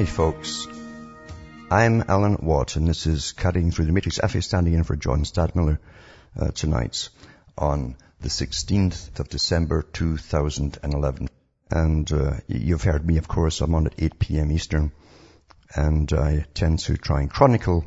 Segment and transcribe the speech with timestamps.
[0.00, 0.66] Hi, folks.
[1.70, 4.18] I'm Alan Watt, and this is Cutting Through the Matrix.
[4.18, 5.78] Effie standing in for John Stadtmiller
[6.40, 7.10] uh, tonight
[7.58, 11.28] on the 16th of December 2011.
[11.70, 13.60] And uh, you've heard me, of course.
[13.60, 14.50] I'm on at 8 p.m.
[14.50, 14.92] Eastern,
[15.76, 17.84] and I tend to try and chronicle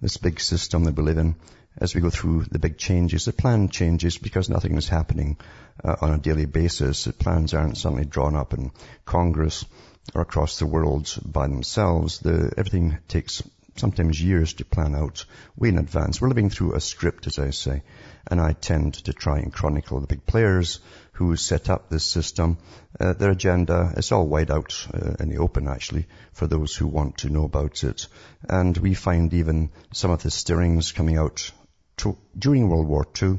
[0.00, 1.34] this big system that we live in
[1.78, 5.36] as we go through the big changes, the plan changes because nothing is happening
[5.84, 7.04] uh, on a daily basis.
[7.04, 8.70] The plans aren't suddenly drawn up in
[9.04, 9.66] Congress
[10.14, 12.20] or across the world by themselves.
[12.20, 13.42] The, everything takes
[13.76, 15.24] sometimes years to plan out
[15.56, 16.20] way in advance.
[16.20, 17.82] We're living through a script, as I say,
[18.26, 20.80] and I tend to try and chronicle the big players
[21.12, 22.58] who set up this system.
[22.98, 26.86] Uh, their agenda It's all wide out uh, in the open, actually, for those who
[26.86, 28.08] want to know about it.
[28.48, 31.50] And we find even some of the stirrings coming out
[31.98, 33.38] to, during World War II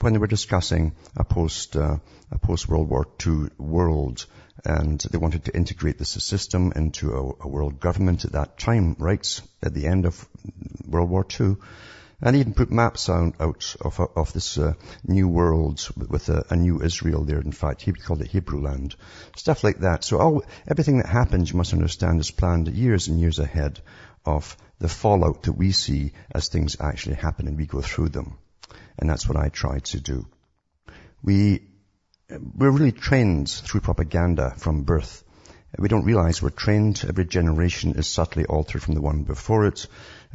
[0.00, 1.98] when they were discussing a post uh,
[2.32, 4.26] a post World War II world,
[4.64, 8.96] and they wanted to integrate this system into a, a, world government at that time,
[8.98, 10.28] right at the end of
[10.86, 11.56] World War II,
[12.22, 16.56] and even put maps out, out of of this uh, new world with a, a,
[16.56, 17.40] new Israel there.
[17.40, 18.96] In fact, he called it Hebrew land,
[19.36, 20.04] stuff like that.
[20.04, 23.80] So all everything that happens, you must understand, is planned years and years ahead
[24.24, 28.38] of the fallout that we see as things actually happen and we go through them.
[28.98, 30.26] And that's what I try to do.
[31.22, 31.62] We,
[32.56, 35.24] we're really trained through propaganda from birth.
[35.78, 37.04] We don't realize we're trained.
[37.08, 39.86] Every generation is subtly altered from the one before it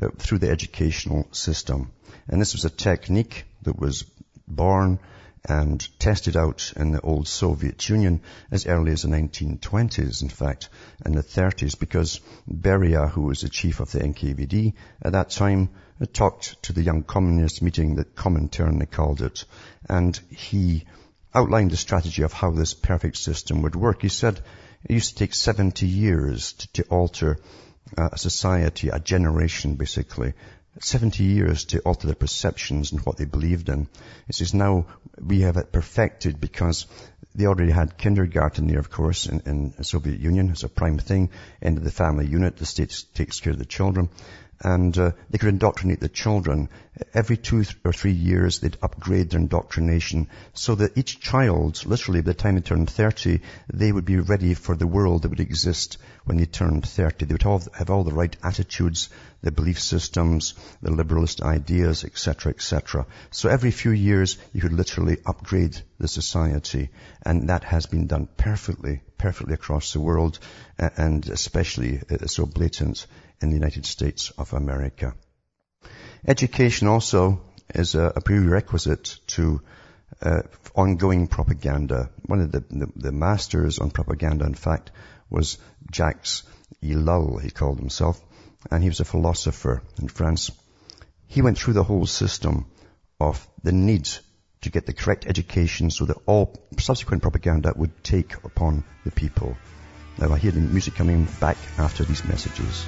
[0.02, 1.92] uh, through the educational system.
[2.28, 4.06] And this was a technique that was
[4.48, 5.00] born
[5.48, 10.70] and tested out in the old Soviet Union as early as the 1920s, in fact,
[11.04, 15.70] and the 30s, because Beria, who was the chief of the NKVD at that time,
[16.14, 19.46] talked to the young communist meeting that Comintern they called it,
[19.88, 20.86] and he
[21.36, 24.02] outlined the strategy of how this perfect system would work.
[24.02, 24.40] He said
[24.86, 27.38] it used to take 70 years to, to alter
[27.98, 30.34] uh, a society, a generation basically,
[30.80, 33.88] 70 years to alter their perceptions and what they believed in.
[34.28, 34.88] It says now
[35.20, 36.88] we have it perfected because
[37.34, 40.98] they already had kindergarten there, of course, in, in the Soviet Union as a prime
[40.98, 41.30] thing.
[41.62, 44.10] End of the family unit, the state takes care of the children
[44.66, 46.70] and uh, they could indoctrinate the children.
[47.14, 52.32] Every two or three years, they'd upgrade their indoctrination so that each child, literally by
[52.32, 56.00] the time they turned 30, they would be ready for the world that would exist
[56.24, 57.26] when they turned 30.
[57.26, 59.10] They would all have all the right attitudes,
[59.44, 63.06] the belief systems, the liberalist ideas, etc., etc.
[63.30, 66.90] So every few years, you could literally upgrade the society,
[67.24, 70.40] and that has been done perfectly, perfectly across the world,
[70.80, 73.06] and especially uh, so blatant
[73.42, 75.14] in the United States of America.
[76.28, 77.42] Education also
[77.74, 79.62] is a, a prerequisite to
[80.22, 80.42] uh,
[80.76, 82.10] ongoing propaganda.
[82.26, 84.92] One of the, the, the, masters on propaganda, in fact,
[85.30, 85.58] was
[85.92, 86.26] Jacques
[86.84, 88.20] Ellul, he called himself,
[88.72, 90.52] and he was a philosopher in France.
[91.28, 92.66] He went through the whole system
[93.20, 94.10] of the need
[94.62, 99.56] to get the correct education so that all subsequent propaganda would take upon the people.
[100.18, 102.86] Now I hear the music coming back after these messages.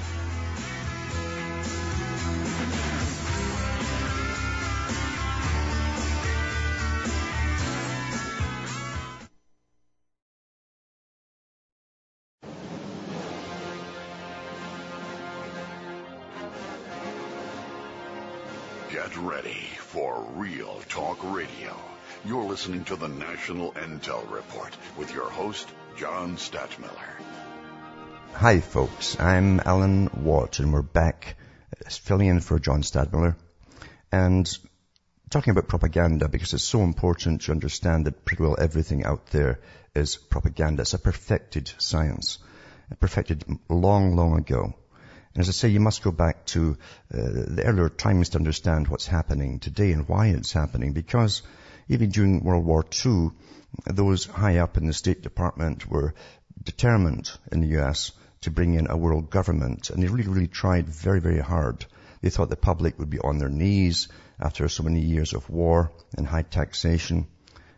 [22.36, 25.66] Listening to the National Intel Report with your host,
[25.96, 27.08] John Stadtmiller.
[28.34, 29.18] Hi, folks.
[29.18, 31.36] I'm Alan Watt, and we're back
[31.72, 33.34] uh, filling in for John Stadtmiller
[34.12, 34.58] and
[35.30, 39.60] talking about propaganda because it's so important to understand that pretty well everything out there
[39.94, 40.82] is propaganda.
[40.82, 42.38] It's a perfected science,
[43.00, 44.74] perfected long, long ago.
[45.34, 46.76] And as I say, you must go back to
[47.12, 51.42] uh, the earlier times to understand what's happening today and why it's happening because
[51.88, 53.30] even during World War II,
[53.86, 56.14] those high up in the State Department were
[56.62, 58.12] determined in the US
[58.42, 59.90] to bring in a world government.
[59.90, 61.86] And they really, really tried very, very hard.
[62.20, 64.08] They thought the public would be on their knees
[64.40, 67.26] after so many years of war and high taxation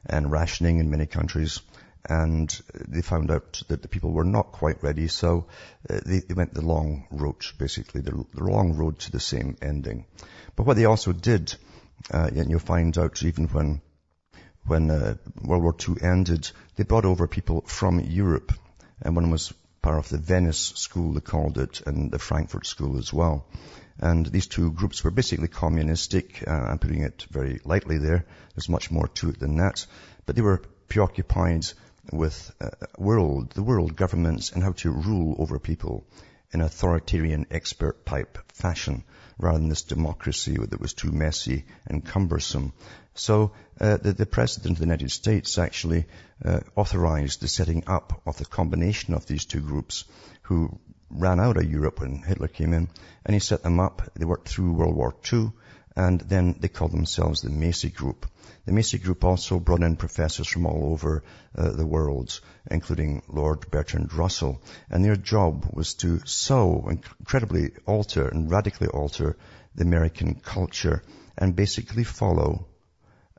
[0.07, 1.61] and rationing in many countries.
[2.09, 2.49] And
[2.89, 5.47] they found out that the people were not quite ready, so
[5.89, 9.59] uh, they, they, went the long route, basically, the, the, long road to the same
[9.61, 10.07] ending.
[10.57, 11.55] But what they also did,
[12.11, 13.83] uh, and you'll find out even when
[14.71, 18.53] when uh, World War II ended, they brought over people from Europe.
[19.03, 19.53] And one was
[19.83, 23.47] part of the Venice school, they called it, and the Frankfurt school as well.
[23.99, 26.45] And these two groups were basically communistic.
[26.47, 28.25] Uh, I'm putting it very lightly there.
[28.55, 29.85] There's much more to it than that.
[30.25, 31.67] But they were preoccupied
[32.13, 36.07] with uh, world, the world governments and how to rule over people
[36.53, 39.03] in authoritarian expert type fashion
[39.41, 42.73] rather than this democracy that was too messy and cumbersome.
[43.15, 46.07] So uh, the, the, President of the United States actually
[46.45, 50.05] uh, authorized the setting up of the combination of these two groups
[50.43, 50.79] who
[51.11, 52.89] ran out of Europe when Hitler came in,
[53.25, 54.03] and he set them up.
[54.15, 55.53] They worked through World War II,
[55.97, 58.27] and then they called themselves the Macy Group.
[58.67, 61.25] The Macy Group also brought in professors from all over
[61.57, 62.41] uh, the world,
[62.71, 69.37] including Lord Bertrand Russell, and their job was to so incredibly alter and radically alter
[69.75, 71.03] the American culture
[71.37, 72.67] and basically follow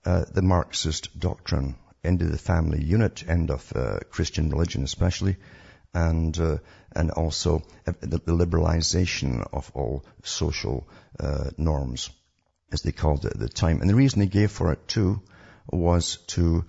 [0.06, 5.38] uh, the Marxist doctrine into the family unit, end of uh, Christian religion especially,
[5.94, 6.57] and uh,
[6.94, 10.88] and also the, the, liberalization of all social
[11.19, 12.09] uh, norms,
[12.71, 13.81] as they called it at the time.
[13.81, 15.21] And the reason they gave for it too
[15.71, 16.65] was to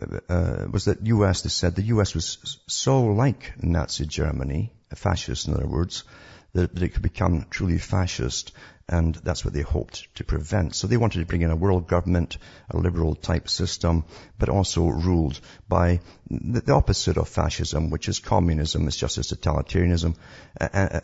[0.00, 1.42] uh, uh was that U.S.
[1.42, 2.14] They said the U.S.
[2.14, 6.04] was so like Nazi Germany, a fascist in other words,
[6.52, 8.52] that it could become truly fascist
[8.88, 10.74] and that's what they hoped to prevent.
[10.74, 12.36] So they wanted to bring in a world government,
[12.70, 14.04] a liberal type system,
[14.38, 16.00] but also ruled by
[16.30, 18.86] the opposite of fascism, which is communism.
[18.86, 20.16] It's just as totalitarianism,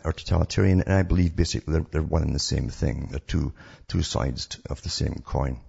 [0.03, 3.07] or totalitarian, and I believe basically they're, they're one and the same thing.
[3.09, 3.53] They're two,
[3.87, 5.59] two sides of the same coin.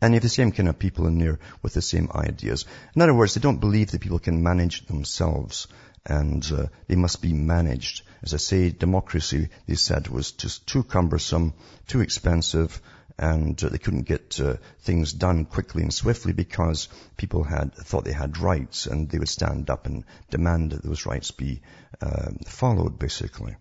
[0.00, 2.64] And you have the same kind of people in there with the same ideas.
[2.94, 5.66] In other words, they don't believe that people can manage themselves
[6.06, 8.02] and uh, they must be managed.
[8.22, 11.52] As I say, democracy, they said, was just too cumbersome,
[11.86, 12.80] too expensive,
[13.18, 18.04] and uh, they couldn't get uh, things done quickly and swiftly because people had thought
[18.04, 21.60] they had rights, and they would stand up and demand that those rights be
[22.00, 23.56] um, followed, basically.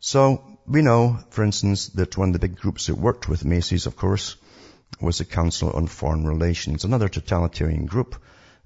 [0.00, 3.86] So we know, for instance, that one of the big groups that worked with Macy's,
[3.86, 4.36] of course,
[5.00, 8.16] was the Council on Foreign Relations, another totalitarian group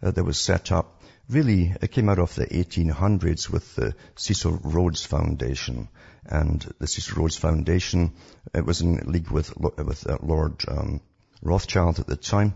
[0.02, 4.58] uh, that was set up really it came out of the 1800s with the Cecil
[4.62, 5.88] Rhodes Foundation.
[6.24, 8.12] And the Cecil Rhodes Foundation,
[8.54, 11.00] it was in league with, with uh, Lord um,
[11.42, 12.54] Rothschild at the time.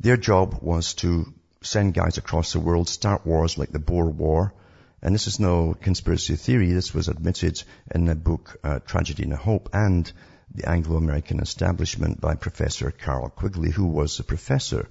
[0.00, 1.32] Their job was to
[1.62, 4.54] send guys across the world, start wars like the Boer War.
[5.02, 6.72] And this is no conspiracy theory.
[6.72, 7.62] This was admitted
[7.94, 10.10] in the book uh, Tragedy and Hope and
[10.52, 14.88] the Anglo-American Establishment by Professor Carroll Quigley, who was a professor,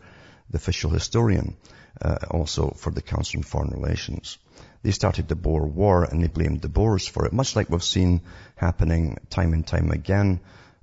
[0.50, 1.56] the official historian
[2.02, 4.38] uh, also for the Council on Foreign Relations.
[4.82, 7.84] They started the Boer War and they blamed the Boers for it, much like we've
[7.84, 8.22] seen
[8.56, 10.42] happening time and time again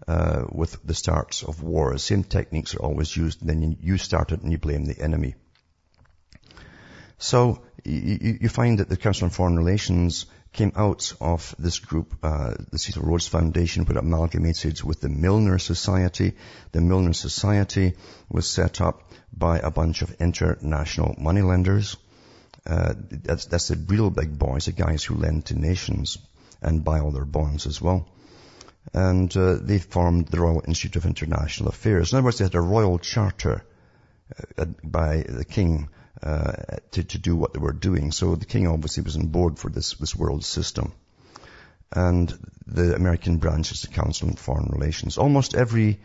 [0.08, 1.92] uh, with the starts of war.
[1.92, 4.86] The same techniques are always used, and then you, you start it and you blame
[4.86, 5.34] the enemy.
[7.18, 12.14] So you, you, find that the Council on Foreign Relations came out of this group,
[12.22, 16.32] uh, the Cecil Rhodes Foundation, but amalgamated with the Milner Society.
[16.72, 17.94] The Milner Society
[18.28, 21.96] was set up by a bunch of international moneylenders.
[22.66, 26.18] Uh, that's, that's the real big boys, the guys who lend to nations
[26.60, 28.08] and buy all their bonds as well.
[28.92, 32.12] And uh, they formed the Royal Institute of International Affairs.
[32.12, 33.62] In other words, they had a royal charter
[34.58, 35.88] uh, by the king
[36.22, 36.52] uh,
[36.92, 38.12] to, to do what they were doing.
[38.12, 40.92] So the king obviously was on board for this, this world system.
[41.92, 42.32] And
[42.66, 45.18] the American branch is the Council on Foreign Relations.
[45.18, 45.98] Almost every,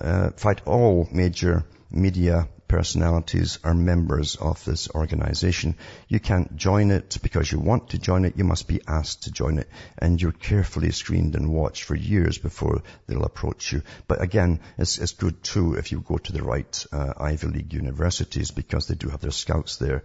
[0.00, 5.76] uh, fight all major media personalities are members of this organization.
[6.08, 8.38] You can't join it because you want to join it.
[8.38, 9.68] You must be asked to join it.
[9.98, 13.82] And you're carefully screened and watched for years before they'll approach you.
[14.08, 17.74] But again, it's, it's good too if you go to the right uh, Ivy League
[17.74, 20.02] universities because they do have their scouts there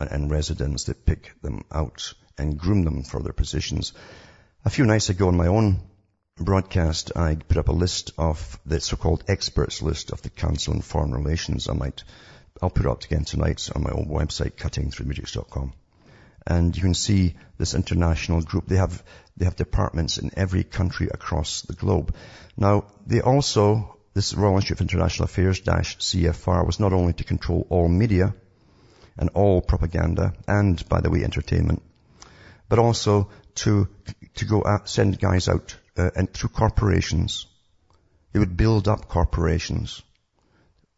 [0.00, 3.92] and, and residents that pick them out and groom them for their positions.
[4.64, 5.82] A few nights ago on my own
[6.44, 10.82] broadcast, I put up a list of the so-called experts list of the Council on
[10.82, 11.68] Foreign Relations.
[11.68, 12.04] I might,
[12.60, 15.72] I'll put it up again tonight on my own website, cuttingthroughmatrix.com.
[16.46, 18.66] And you can see this international group.
[18.66, 19.02] They have,
[19.36, 22.14] they have departments in every country across the globe.
[22.56, 27.24] Now, they also, this Royal Institute of International Affairs dash CFR was not only to
[27.24, 28.34] control all media
[29.16, 31.82] and all propaganda and, by the way, entertainment,
[32.68, 33.88] but also to,
[34.34, 37.46] to go out, send guys out uh, and through corporations.
[38.32, 40.02] They would build up corporations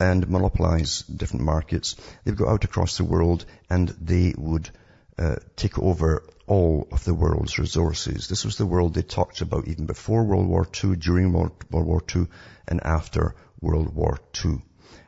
[0.00, 1.96] and monopolize different markets.
[2.24, 4.70] They would go out across the world and they would
[5.18, 8.28] uh, take over all of the world's resources.
[8.28, 12.02] This was the world they talked about even before World War II, during World War
[12.14, 12.26] II,
[12.66, 14.62] and after World War II.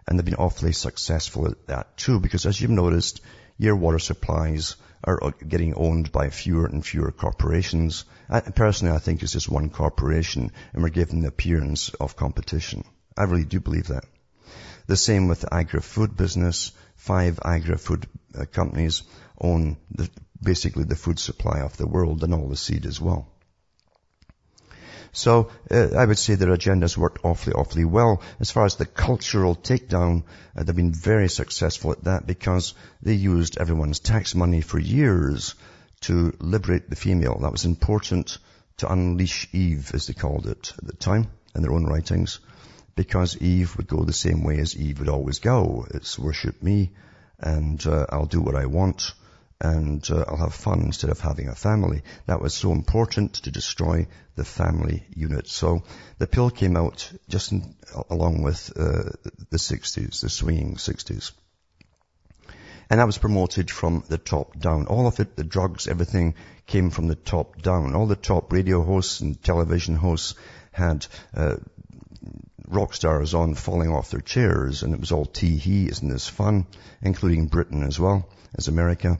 [0.06, 3.20] And they've been awfully successful at that too, because as you've noticed,
[3.58, 8.04] your water supplies are getting owned by fewer and fewer corporations.
[8.28, 12.84] I, personally, I think it's just one corporation and we're given the appearance of competition.
[13.16, 14.04] I really do believe that.
[14.86, 16.72] The same with the agri-food business.
[16.96, 18.06] Five agri-food
[18.38, 19.02] uh, companies
[19.40, 20.10] own the,
[20.42, 23.28] basically the food supply of the world and all the seed as well.
[25.12, 28.22] So uh, I would say their agendas worked awfully, awfully well.
[28.38, 30.22] As far as the cultural takedown,
[30.56, 35.54] uh, they've been very successful at that because they used everyone's tax money for years
[36.02, 37.38] to liberate the female.
[37.40, 38.38] That was important
[38.78, 42.38] to unleash Eve, as they called it at the time in their own writings,
[42.94, 45.86] because Eve would go the same way as Eve would always go.
[45.90, 46.92] It's worship me
[47.38, 49.12] and uh, I'll do what I want
[49.60, 52.02] and uh, I'll have fun instead of having a family.
[52.26, 55.48] That was so important to destroy the family unit.
[55.48, 55.82] So
[56.18, 57.74] the pill came out just in,
[58.08, 59.10] along with uh,
[59.50, 61.32] the 60s, the swinging 60s.
[62.88, 64.86] And that was promoted from the top down.
[64.86, 66.34] All of it, the drugs, everything
[66.66, 67.94] came from the top down.
[67.94, 70.34] All the top radio hosts and television hosts
[70.72, 71.56] had uh,
[72.66, 76.28] rock stars on falling off their chairs and it was all tee hee, isn't this
[76.28, 76.66] fun?
[77.02, 79.18] Including Britain as well as America.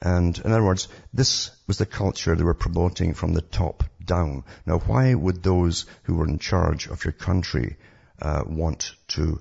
[0.00, 4.44] And in other words, this was the culture they were promoting from the top down.
[4.64, 7.76] Now, why would those who were in charge of your country
[8.22, 9.40] uh, want to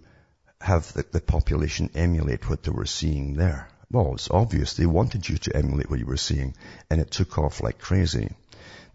[0.60, 3.70] have the, the population emulate what they were seeing there?
[3.90, 6.56] Well, it's obvious they wanted you to emulate what you were seeing,
[6.90, 8.36] and it took off like crazy.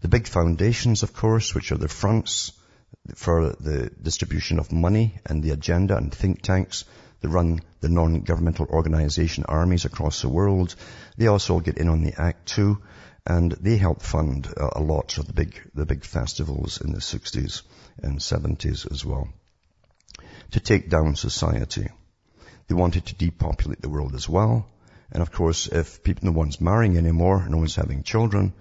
[0.01, 2.51] The big foundations, of course, which are the fronts
[3.15, 6.85] for the distribution of money and the agenda and think tanks,
[7.23, 10.75] they run the non-governmental organization armies across the world.
[11.17, 12.81] They also get in on the Act too,
[13.25, 17.61] and they help fund a lot of the big, the big festivals in the 60s
[18.01, 19.29] and 70s as well.
[20.51, 21.87] To take down society.
[22.67, 24.67] They wanted to depopulate the world as well.
[25.09, 28.51] And of course, if people, no one's marrying anymore, no one's having children,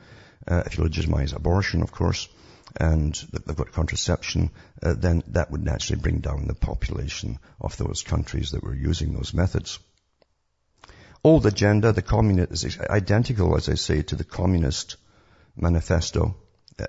[0.47, 2.29] uh, if you legitimize abortion, of course,
[2.77, 4.51] and that they've got contraception,
[4.83, 9.15] uh, then that would naturally bring down the population of those countries that were using
[9.15, 9.79] those methods.
[11.25, 14.97] Old agenda, the communist is identical, as I say, to the communist
[15.57, 16.37] manifesto.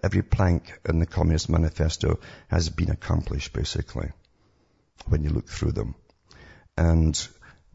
[0.03, 4.11] Every plank in the communist manifesto has been accomplished, basically,
[5.07, 5.95] when you look through them.
[6.77, 7.15] And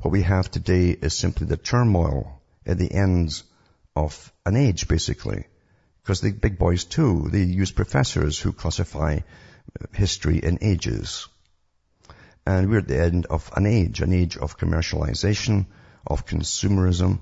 [0.01, 3.45] what we have today is simply the turmoil at the ends
[3.95, 5.45] of an age, basically
[6.09, 11.29] because the big boys too, they use professors who classify uh, history in ages.
[12.47, 15.67] And we're at the end of an age, an age of commercialization,
[16.07, 17.19] of consumerism,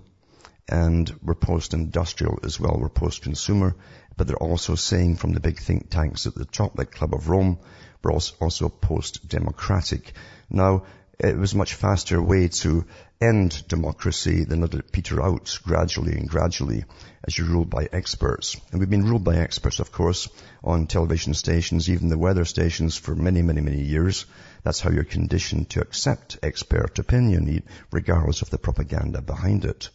[0.68, 2.78] and we're post-industrial as well.
[2.78, 3.74] We're post-consumer,
[4.16, 7.28] but they're also saying from the big think tanks at the top, like Club of
[7.28, 7.58] Rome,
[8.04, 10.12] we're also post-democratic.
[10.48, 10.84] Now,
[11.18, 12.84] it was a much faster way to
[13.20, 16.84] end democracy than let it peter out gradually and gradually
[17.24, 18.56] as you're ruled by experts.
[18.70, 20.28] And we've been ruled by experts, of course,
[20.62, 24.26] on television stations, even the weather stations for many, many, many years.
[24.62, 29.88] That's how you're conditioned to accept expert opinion, regardless of the propaganda behind it.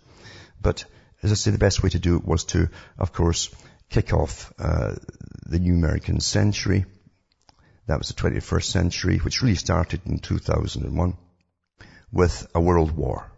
[0.61, 0.85] But
[1.23, 3.49] as I say, the best way to do it was to, of course,
[3.89, 4.95] kick off uh,
[5.45, 6.85] the new American century
[7.91, 11.17] that was the 21st century, which really started in 2001
[12.09, 13.29] with a world war.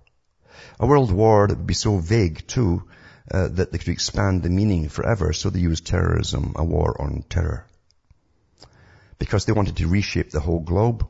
[0.79, 2.83] A world war that would be so vague too,
[3.31, 7.24] uh, that they could expand the meaning forever, so they used terrorism, a war on
[7.27, 7.65] terror.
[9.17, 11.10] Because they wanted to reshape the whole globe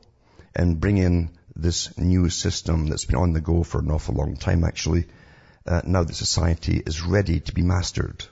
[0.56, 4.36] and bring in this new system that's been on the go for an awful long
[4.36, 5.06] time actually,
[5.66, 8.24] uh, now that society is ready to be mastered.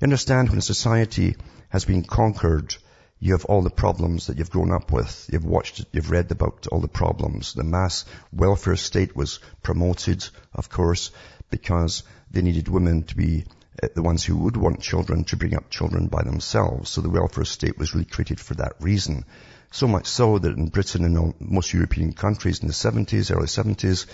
[0.00, 1.36] You understand when a society
[1.68, 2.74] has been conquered
[3.22, 5.28] you have all the problems that you've grown up with.
[5.30, 7.52] You've watched, you've read about all the problems.
[7.52, 11.10] The mass welfare state was promoted, of course,
[11.50, 13.44] because they needed women to be
[13.82, 16.88] uh, the ones who would want children to bring up children by themselves.
[16.88, 19.26] So the welfare state was really created for that reason.
[19.70, 24.06] So much so that in Britain and most European countries in the 70s, early 70s,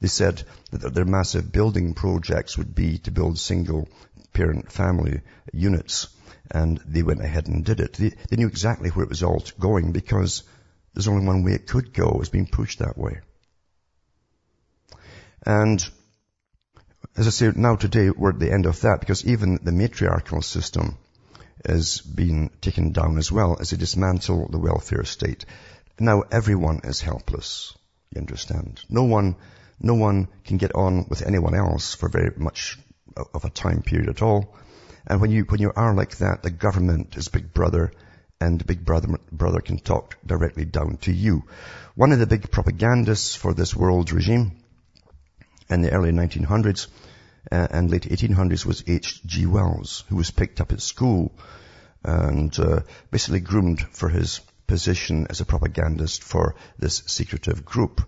[0.00, 0.42] they said
[0.72, 3.88] that their massive building projects would be to build single
[4.34, 6.08] parent family units
[6.50, 7.94] and they went ahead and did it.
[7.94, 10.42] They, they knew exactly where it was all going because
[10.94, 12.08] there's only one way it could go.
[12.10, 13.20] It was being pushed that way.
[15.44, 15.84] And
[17.16, 20.42] as I say, now today we're at the end of that because even the matriarchal
[20.42, 20.98] system
[21.64, 25.44] is being taken down as well as they dismantle the welfare state.
[25.98, 27.76] Now everyone is helpless.
[28.14, 28.80] You understand?
[28.88, 29.36] No one,
[29.80, 32.78] no one can get on with anyone else for very much
[33.16, 34.56] of a time period at all.
[35.06, 37.92] And when you, when you are like that, the government is big brother
[38.40, 41.44] and big brother, brother can talk directly down to you.
[41.94, 44.52] One of the big propagandists for this world regime
[45.70, 46.88] in the early 1900s
[47.50, 49.46] uh, and late 1800s was H.G.
[49.46, 51.32] Wells, who was picked up at school
[52.04, 52.80] and uh,
[53.10, 58.00] basically groomed for his position as a propagandist for this secretive group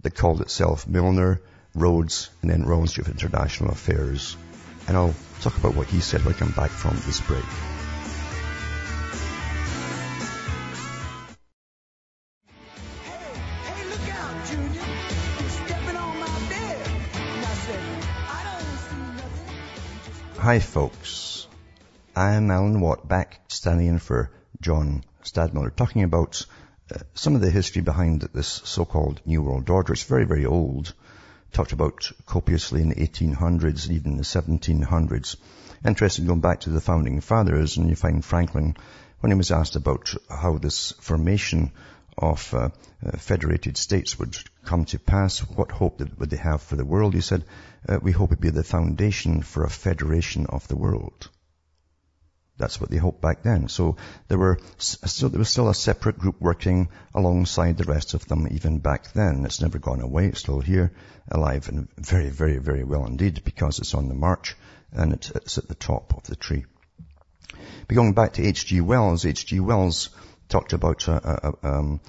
[0.00, 1.40] that called itself Milner,
[1.74, 4.36] Rhodes, and then Royal Institute of International Affairs.
[4.86, 7.44] And I'll talk about what he said when I come back from this break.
[20.38, 21.46] Hi folks,
[22.16, 24.30] I'm Alan Watt back standing in for
[24.62, 26.46] John Stadtmiller talking about
[26.90, 29.92] uh, some of the history behind this so-called New World Order.
[29.92, 30.94] It's very, very old.
[31.52, 35.36] Talked about copiously in the 1800s and even the 1700s.
[35.84, 38.76] Interesting going back to the founding fathers and you find Franklin
[39.20, 41.72] when he was asked about how this formation
[42.16, 42.68] of uh,
[43.04, 47.14] uh, federated states would come to pass, what hope would they have for the world?
[47.14, 47.44] He said,
[47.88, 51.30] uh, we hope it be the foundation for a federation of the world.
[52.58, 53.68] That's what they hoped back then.
[53.68, 53.96] So
[54.26, 58.48] there were still, there was still a separate group working alongside the rest of them
[58.50, 59.44] even back then.
[59.44, 60.26] It's never gone away.
[60.26, 60.92] It's still here,
[61.30, 64.56] alive and very, very, very well indeed because it's on the march
[64.92, 66.64] and it's at the top of the tree.
[67.86, 68.80] But going back to H.G.
[68.80, 69.60] Wells, H.G.
[69.60, 70.10] Wells
[70.48, 72.00] talked about a, a, um,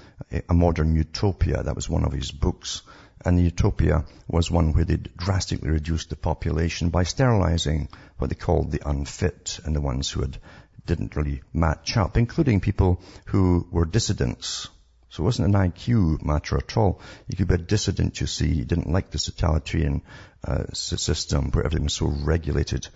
[0.48, 1.62] a, modern utopia.
[1.62, 2.82] That was one of his books.
[3.24, 7.88] And the utopia was one where they drastically reduced the population by sterilizing
[8.20, 10.38] what they called the unfit and the ones who had,
[10.86, 14.68] didn't really match up, including people who were dissidents.
[15.08, 17.00] So it wasn't an IQ matter at all.
[17.28, 18.48] You could be a dissident, you see.
[18.48, 20.02] You didn't like this totalitarian
[20.44, 22.86] uh, system where everything was so regulated.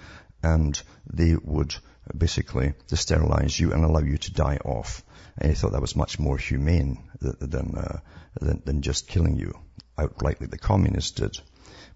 [0.42, 0.80] And
[1.12, 1.74] they would
[2.16, 5.02] basically sterilize you and allow you to die off.
[5.38, 7.98] And he thought that was much more humane than, uh,
[8.40, 9.58] than, than just killing you
[9.98, 11.36] outright like the communists did.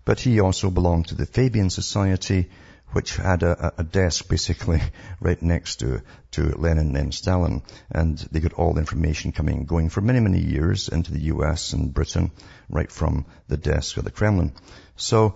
[0.05, 2.51] But he also belonged to the Fabian Society,
[2.93, 4.81] which had a, a, desk basically
[5.21, 7.63] right next to, to Lenin and Stalin.
[7.91, 11.25] And they got all the information coming and going for many, many years into the
[11.35, 12.31] US and Britain,
[12.69, 14.53] right from the desk of the Kremlin.
[14.97, 15.35] So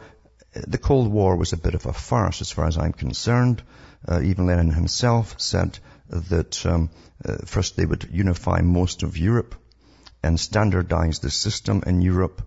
[0.52, 3.62] the Cold War was a bit of a farce as far as I'm concerned.
[4.06, 6.90] Uh, even Lenin himself said that um,
[7.24, 9.54] uh, first they would unify most of Europe
[10.22, 12.42] and standardize the system in Europe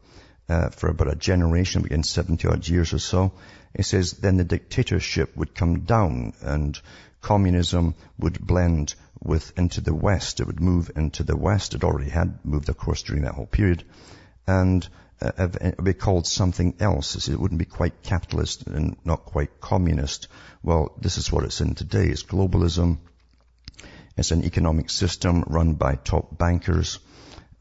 [0.47, 3.33] uh, for about a generation, again 70 odd years or so.
[3.75, 6.79] He says then the dictatorship would come down and
[7.21, 10.39] communism would blend with into the West.
[10.39, 11.73] It would move into the West.
[11.73, 13.83] It already had moved, of course, during that whole period.
[14.47, 14.87] And
[15.21, 17.27] uh, it would be called something else.
[17.27, 20.27] It wouldn't be quite capitalist and not quite communist.
[20.61, 22.05] Well, this is what it's in today.
[22.05, 22.99] It's globalism.
[24.17, 26.99] It's an economic system run by top bankers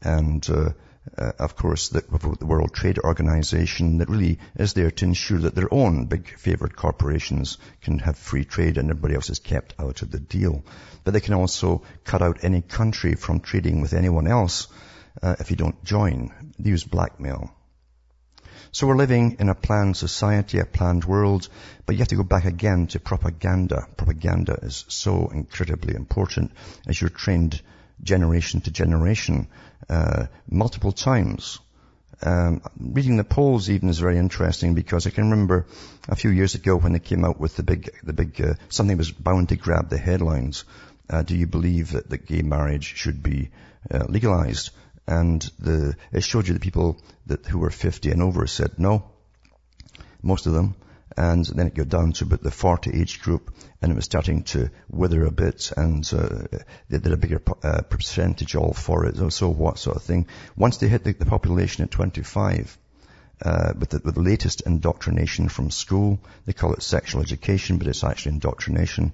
[0.01, 0.69] and uh,
[1.17, 5.55] uh, of course, the, the, World Trade Organization that really is there to ensure that
[5.55, 10.01] their own big favored corporations can have free trade and everybody else is kept out
[10.01, 10.63] of the deal.
[11.03, 14.67] But they can also cut out any country from trading with anyone else
[15.21, 16.53] uh, if you don't join.
[16.57, 17.53] They use blackmail.
[18.71, 21.47] So we're living in a planned society, a planned world,
[21.85, 23.87] but you have to go back again to propaganda.
[23.95, 26.51] Propaganda is so incredibly important
[26.87, 27.61] as you're trained
[28.03, 29.47] generation to generation,
[29.89, 31.59] uh, multiple times.
[32.21, 35.67] Um, reading the polls even is very interesting because I can remember
[36.07, 38.97] a few years ago when they came out with the big, the big, uh, something
[38.97, 40.63] was bound to grab the headlines.
[41.09, 43.49] Uh, do you believe that, that gay marriage should be
[43.91, 44.71] uh, legalized?
[45.07, 49.03] and the, it showed you the people that, who were 50 and over said no,
[50.21, 50.75] most of them.
[51.17, 54.43] And then it got down to about the 40 age group and it was starting
[54.43, 56.47] to wither a bit and uh,
[56.89, 59.31] they did a bigger uh, percentage all for it.
[59.31, 60.27] So what sort of thing.
[60.57, 62.77] Once they hit the, the population at 25,
[63.41, 67.87] uh, with, the, with the latest indoctrination from school, they call it sexual education, but
[67.87, 69.13] it's actually indoctrination,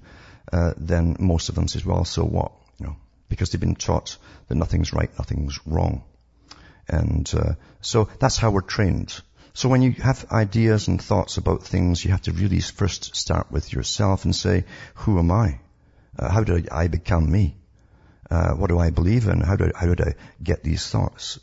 [0.52, 2.52] uh, then most of them says, well, so what?
[2.78, 2.96] You know,
[3.28, 4.16] because they've been taught
[4.48, 6.04] that nothing's right, nothing's wrong.
[6.88, 9.20] And uh, so that's how we're trained.
[9.54, 13.50] So when you have ideas and thoughts about things, you have to really first start
[13.50, 15.60] with yourself and say, who am I?
[16.18, 17.56] Uh, how did I become me?
[18.30, 19.40] Uh, what do I believe in?
[19.40, 21.38] How did, how did I get these thoughts?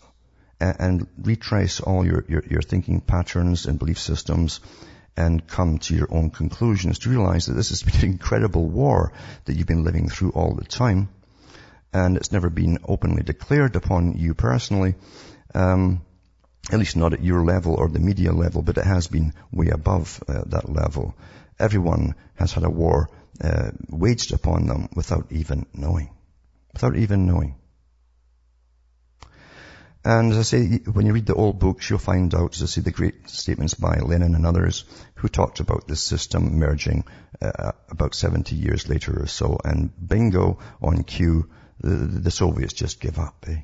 [0.60, 4.60] And, and retrace all your, your, your thinking patterns and belief systems
[5.16, 9.14] and come to your own conclusions to realize that this has been an incredible war
[9.46, 11.10] that you've been living through all the time
[11.94, 14.96] and it's never been openly declared upon you personally,
[15.56, 16.02] um,
[16.72, 19.70] at least not at your level or the media level, but it has been way
[19.70, 21.16] above uh, that level.
[21.60, 23.10] Everyone has had a war
[23.44, 26.10] uh, waged upon them without even knowing.
[26.74, 27.56] Without even knowing.
[30.04, 32.68] And as I say, when you read the old books, you'll find out, as I
[32.68, 37.04] say, the great statements by Lenin and others who talked about this system emerging
[37.42, 39.58] uh, about 70 years later or so.
[39.64, 41.50] And bingo on cue,
[41.82, 43.58] the, the Soviets just give up, eh?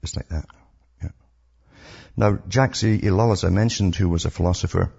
[0.00, 0.46] Just like that.
[2.20, 4.92] Now, Jacques Ellul, as I mentioned, who was a philosopher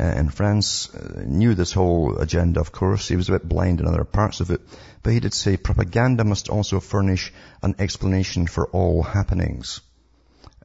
[0.00, 3.06] uh, in France, uh, knew this whole agenda, of course.
[3.06, 4.60] He was a bit blind in other parts of it.
[5.04, 9.80] But he did say propaganda must also furnish an explanation for all happenings.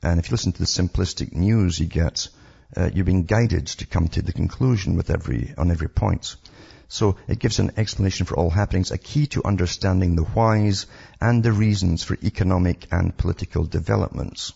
[0.02, 2.28] And if you listen to the simplistic news you get,
[2.76, 6.36] uh, you're being guided to come to the conclusion with every, on every point.
[6.88, 10.88] So it gives an explanation for all happenings, a key to understanding the whys
[11.22, 14.54] and the reasons for economic and political developments.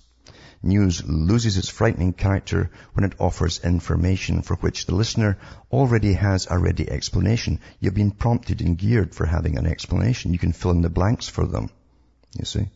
[0.64, 5.38] News loses its frightening character when it offers information for which the listener
[5.72, 7.60] already has a ready explanation.
[7.80, 10.34] You've been prompted and geared for having an explanation.
[10.34, 11.70] You can fill in the blanks for them.
[12.38, 12.70] You see?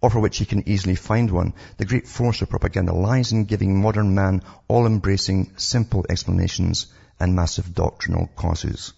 [0.00, 1.54] Or for which you can easily find one.
[1.78, 6.86] The great force of propaganda lies in giving modern man all-embracing, simple explanations
[7.18, 8.92] and massive doctrinal causes,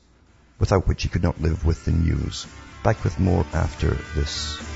[0.59, 2.47] without which he could not live with the news.
[2.83, 4.76] Back with more after this.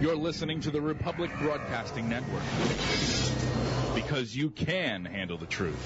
[0.00, 2.42] You're listening to the Republic Broadcasting Network
[3.94, 5.82] because you can handle the truth.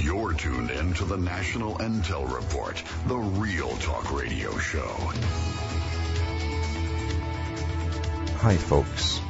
[0.00, 4.86] You're tuned in to the National Intel Report, the real talk radio show.
[8.38, 9.20] Hi folks.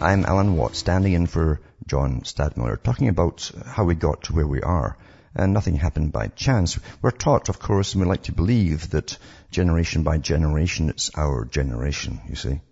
[0.00, 1.60] I'm Alan Watt, standing in for
[1.92, 4.96] John Stadtmiller, talking about how we got to where we are.
[5.34, 6.78] And nothing happened by chance.
[7.02, 9.18] We're taught, of course, and we like to believe that
[9.50, 12.62] generation by generation, it's our generation, you see.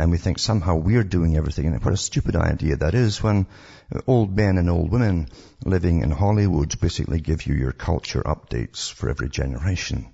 [0.00, 1.66] And we think somehow we're doing everything.
[1.66, 3.46] And what a stupid idea that is when
[4.08, 5.28] old men and old women
[5.64, 10.08] living in Hollywood basically give you your culture updates for every generation.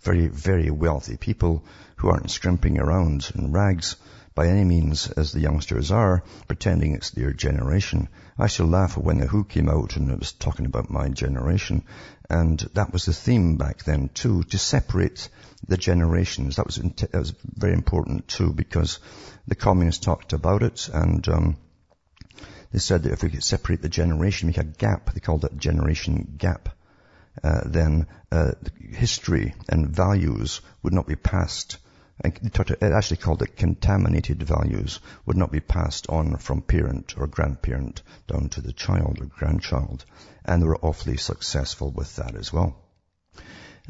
[0.00, 1.64] Very, very wealthy people
[1.98, 3.94] who aren't scrimping around in rags
[4.34, 8.08] by any means as the youngsters are, pretending it's their generation.
[8.38, 11.84] I shall laugh when The Who came out and it was talking about my generation.
[12.30, 15.28] And that was the theme back then too, to separate
[15.68, 16.56] the generations.
[16.56, 19.00] That was, that was very important too because
[19.46, 21.56] the communists talked about it and, um,
[22.72, 25.58] they said that if we could separate the generation, make a gap, they called it
[25.58, 26.70] generation gap,
[27.44, 31.76] uh, then uh, history and values would not be passed
[32.24, 38.02] it actually called it contaminated values, would not be passed on from parent or grandparent
[38.28, 40.04] down to the child or grandchild.
[40.44, 42.76] And they were awfully successful with that as well.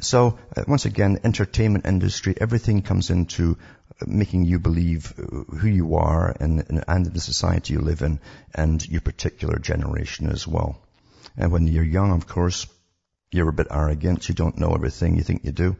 [0.01, 3.59] So, uh, once again, entertainment industry, everything comes into
[4.01, 8.18] uh, making you believe uh, who you are and, and the society you live in
[8.55, 10.81] and your particular generation as well.
[11.37, 12.66] And when you're young, of course,
[13.31, 14.29] you're a bit arrogant.
[14.29, 15.16] You don't know everything.
[15.16, 15.77] You think you do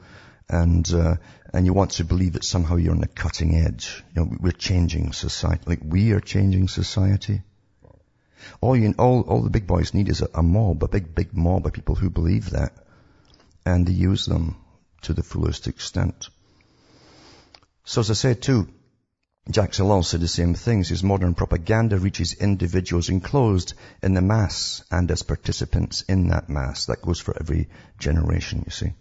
[0.53, 1.17] and uh,
[1.53, 4.05] and you want to believe that somehow you're on the cutting edge.
[4.15, 7.43] You know, we're changing society, like we are changing society.
[8.61, 11.35] All you, all, all the big boys need is a, a mob, a big, big
[11.35, 12.73] mob of people who believe that,
[13.65, 14.57] and they use them
[15.03, 16.29] to the fullest extent.
[17.85, 18.69] So as I said too,
[19.51, 20.89] Jacques Ellul said the same things.
[20.89, 26.87] His modern propaganda reaches individuals enclosed in the mass and as participants in that mass.
[26.87, 28.93] That goes for every generation, you see.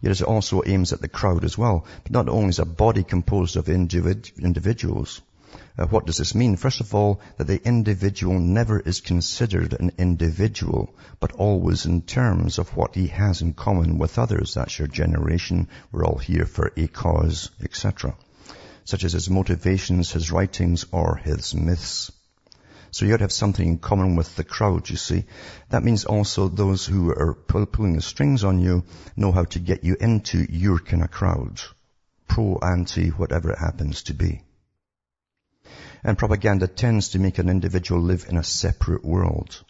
[0.00, 1.84] Yet it also aims at the crowd as well.
[2.02, 5.20] But not only is a body composed of individ- individuals.
[5.76, 6.56] Uh, what does this mean?
[6.56, 12.58] First of all, that the individual never is considered an individual, but always in terms
[12.58, 14.54] of what he has in common with others.
[14.54, 15.68] That's your generation.
[15.90, 18.14] We're all here for a cause, etc.
[18.84, 22.12] Such as his motivations, his writings, or his myths.
[22.92, 25.24] So you got to have something in common with the crowd, you see.
[25.68, 28.84] That means also those who are pulling the strings on you
[29.16, 31.60] know how to get you into your kind of crowd.
[32.26, 34.42] Pro, anti, whatever it happens to be.
[36.02, 39.62] And propaganda tends to make an individual live in a separate world.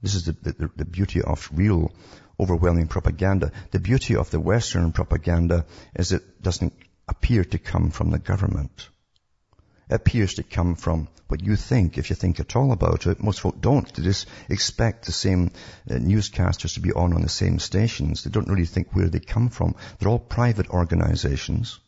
[0.00, 1.92] This is the, the, the beauty of real
[2.38, 3.52] overwhelming propaganda.
[3.70, 6.72] The beauty of the Western propaganda is it doesn't
[7.06, 8.88] appear to come from the government
[9.90, 13.22] appears to come from what you think, if you think at all about it.
[13.22, 13.92] Most folk don't.
[13.94, 15.52] They just expect the same
[15.88, 18.24] uh, newscasters to be on on the same stations.
[18.24, 19.76] They don't really think where they come from.
[19.98, 21.78] They're all private organizations.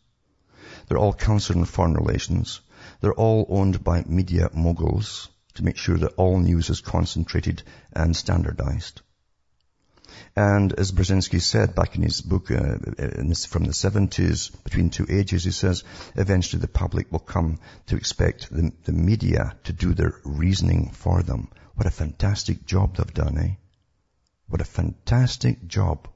[0.86, 2.60] They're all Council in foreign relations.
[3.00, 7.62] They're all owned by media moguls to make sure that all news is concentrated
[7.92, 9.02] and standardized.
[10.34, 12.78] And as Brzezinski said back in his book uh,
[13.48, 18.50] from the 70s, Between Two Ages, he says, eventually the public will come to expect
[18.50, 21.48] the, the media to do their reasoning for them.
[21.74, 23.54] What a fantastic job they've done, eh?
[24.48, 26.08] What a fantastic job.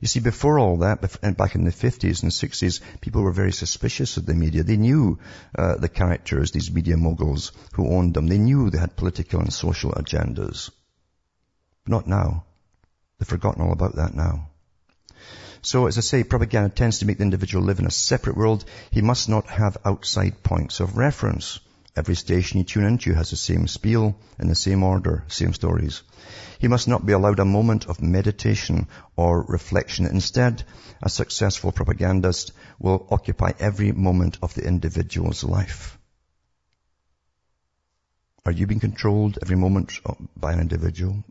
[0.00, 1.00] You see, before all that,
[1.36, 4.62] back in the 50s and 60s, people were very suspicious of the media.
[4.62, 5.18] They knew
[5.56, 8.28] uh, the characters, these media moguls who owned them.
[8.28, 10.70] They knew they had political and social agendas.
[11.84, 12.44] But not now.
[13.18, 14.48] They've forgotten all about that now.
[15.60, 18.64] So as I say, propaganda tends to make the individual live in a separate world.
[18.90, 21.58] He must not have outside points of reference.
[21.96, 26.02] Every station you tune into has the same spiel in the same order, same stories.
[26.60, 30.06] He must not be allowed a moment of meditation or reflection.
[30.06, 30.62] Instead,
[31.02, 35.98] a successful propagandist will occupy every moment of the individual's life.
[38.46, 41.24] Are you being controlled every moment uh, by an individual?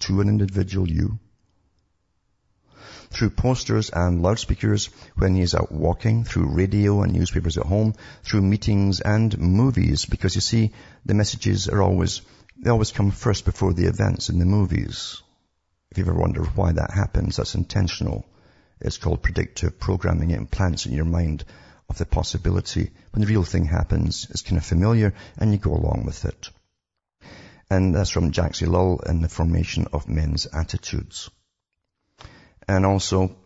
[0.00, 1.18] To an individual, you?
[3.10, 7.94] through posters and loudspeakers when he is out walking, through radio and newspapers at home,
[8.22, 10.72] through meetings and movies, because you see,
[11.04, 12.20] the messages are always,
[12.58, 15.22] they always come first before the events in the movies.
[15.90, 18.26] If you ever wonder why that happens, that's intentional.
[18.80, 20.30] It's called predictive programming.
[20.30, 21.44] It implants in your mind
[21.88, 22.90] of the possibility.
[23.12, 26.50] When the real thing happens, it's kind of familiar and you go along with it.
[27.68, 31.30] And that's from Jacques Ellul in the formation of men's attitudes.
[32.68, 33.36] And also,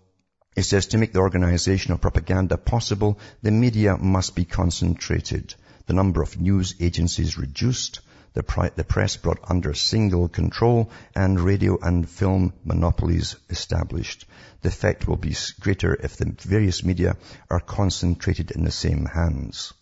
[0.56, 5.54] it says to make the organization of propaganda possible, the media must be concentrated,
[5.86, 8.00] the number of news agencies reduced,
[8.34, 14.26] the, pri- the press brought under single control, and radio and film monopolies established.
[14.62, 17.16] The effect will be greater if the various media
[17.48, 19.72] are concentrated in the same hands.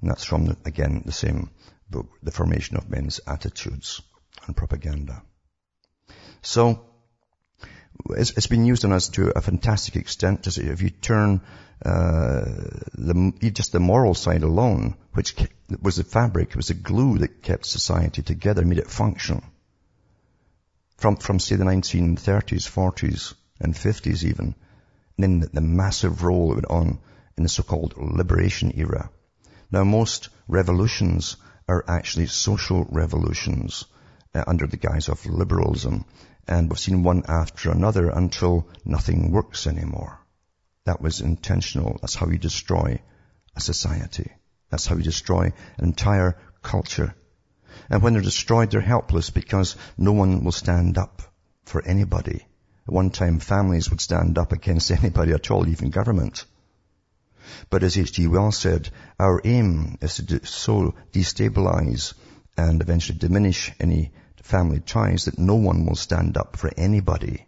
[0.00, 1.50] And that's from, again, the same
[1.90, 4.02] The Formation of Men's Attitudes
[4.46, 5.22] and Propaganda.
[6.42, 6.84] So,
[8.10, 10.46] it's, it's been used on us to a fantastic extent.
[10.46, 11.40] If you turn
[11.84, 12.44] uh,
[12.94, 15.34] the, just the moral side alone, which
[15.80, 19.42] was the fabric, was the glue that kept society together, made it function.
[20.96, 24.54] From, from say the 1930s, 40s, and 50s even,
[25.16, 26.98] and then the, massive role it went on
[27.36, 29.10] in the so-called liberation era.
[29.70, 31.36] Now most revolutions
[31.68, 33.84] are actually social revolutions
[34.34, 36.04] uh, under the guise of liberalism
[36.48, 40.18] and we've seen one after another until nothing works anymore.
[40.84, 41.98] That was intentional.
[42.00, 43.02] That's how you destroy
[43.54, 44.32] a society.
[44.70, 47.14] That's how you destroy an entire culture.
[47.90, 51.22] And when they're destroyed, they're helpless because no one will stand up
[51.64, 52.46] for anybody.
[52.86, 56.46] At one time, families would stand up against anybody at all, even government.
[57.70, 58.26] But as H.G.
[58.26, 62.14] Wells said, our aim is to so destabilize
[62.56, 67.46] and eventually diminish any family ties that no one will stand up for anybody.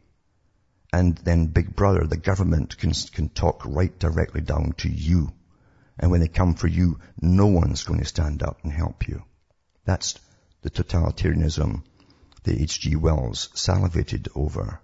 [0.93, 5.33] And then Big Brother, the government can, can talk right directly down to you.
[5.99, 9.23] And when they come for you, no one's going to stand up and help you.
[9.85, 10.19] That's
[10.63, 11.83] the totalitarianism
[12.43, 12.97] that H.G.
[12.97, 14.81] Wells salivated over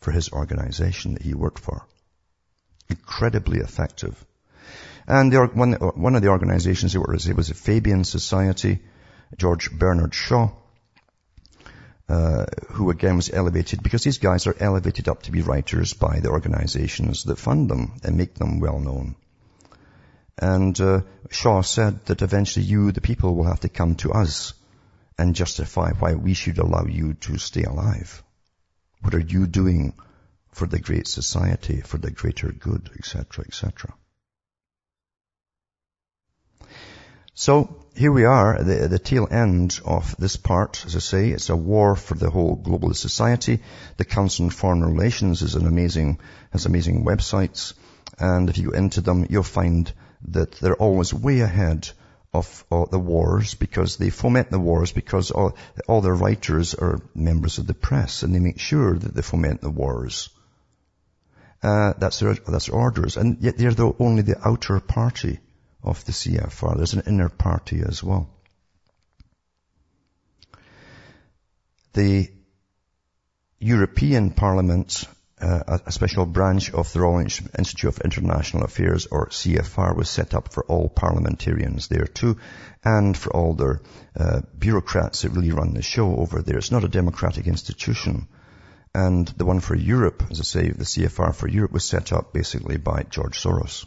[0.00, 1.86] for his organization that he worked for.
[2.88, 4.24] Incredibly effective.
[5.06, 8.80] And the, one, one of the organizations worked with, it was the Fabian Society,
[9.36, 10.50] George Bernard Shaw,
[12.08, 16.20] uh, who again was elevated because these guys are elevated up to be writers by
[16.20, 19.16] the organizations that fund them and make them well known.
[20.38, 24.54] And uh, Shaw said that eventually you, the people, will have to come to us
[25.16, 28.22] and justify why we should allow you to stay alive.
[29.00, 29.94] What are you doing
[30.50, 33.94] for the great society, for the greater good, etc., etc.
[37.36, 40.84] So here we are at the, the, tail end of this part.
[40.86, 43.58] As I say, it's a war for the whole global society.
[43.96, 46.20] The Council on Foreign Relations is an amazing,
[46.52, 47.74] has amazing websites.
[48.20, 49.92] And if you go into them, you'll find
[50.28, 51.90] that they're always way ahead
[52.32, 55.56] of uh, the wars because they foment the wars because all,
[55.88, 59.60] all their writers are members of the press and they make sure that they foment
[59.60, 60.28] the wars.
[61.64, 63.16] Uh, that's their, that's their orders.
[63.16, 65.40] And yet they're the, only the outer party
[65.84, 66.76] of the CFR.
[66.76, 68.28] There's an inner party as well.
[71.92, 72.30] The
[73.60, 75.04] European Parliament,
[75.40, 80.34] uh, a special branch of the Royal Institute of International Affairs, or CFR, was set
[80.34, 82.36] up for all parliamentarians there too,
[82.84, 83.80] and for all their
[84.18, 86.58] uh, bureaucrats that really run the show over there.
[86.58, 88.26] It's not a democratic institution.
[88.94, 92.32] And the one for Europe, as I say, the CFR for Europe was set up
[92.32, 93.86] basically by George Soros.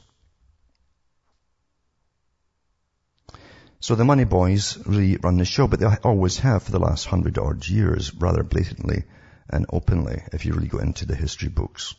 [3.80, 7.06] So the money boys really run the show, but they always have for the last
[7.06, 9.04] hundred odd years, rather blatantly
[9.50, 11.96] and openly, if you really go into the history books.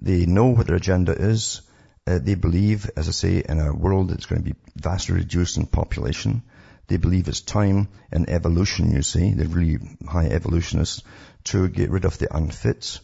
[0.00, 1.62] They know what their agenda is.
[2.06, 5.56] Uh, they believe, as I say, in a world that's going to be vastly reduced
[5.56, 6.42] in population.
[6.86, 9.32] They believe it's time in evolution, you see.
[9.34, 11.02] They're really high evolutionists
[11.44, 13.00] to get rid of the unfit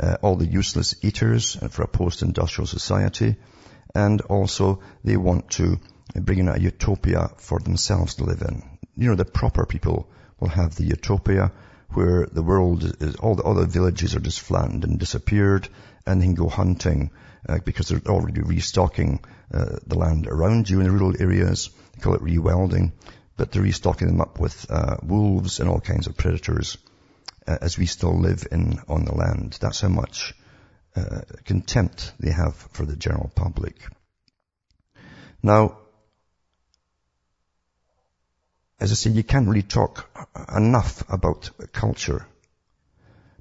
[0.00, 3.36] uh, all the useless eaters for a post-industrial society,
[3.94, 5.78] and also they want to
[6.14, 8.62] bring in a utopia for themselves to live in.
[8.96, 10.08] You know, the proper people
[10.40, 11.52] will have the utopia
[11.90, 15.68] where the world is, all the, the villages are just flattened and disappeared
[16.06, 17.10] and they can go hunting
[17.48, 19.20] uh, because they're already restocking
[19.52, 21.70] uh, the land around you in the rural areas.
[21.94, 22.92] They call it rewilding,
[23.36, 26.78] but they're restocking them up with uh, wolves and all kinds of predators
[27.46, 29.56] uh, as we still live in on the land.
[29.60, 30.34] That's how much
[30.96, 33.76] uh, contempt they have for the general public.
[35.42, 35.78] Now,
[38.84, 40.10] as I say, you can't really talk
[40.54, 42.26] enough about culture